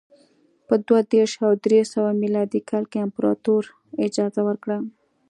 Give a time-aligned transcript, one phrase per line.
[0.67, 3.63] په دوه دېرش او درې سوه میلادي کال کې امپراتور
[4.05, 4.77] اجازه ورکړه